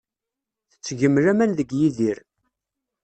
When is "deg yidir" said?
1.57-2.17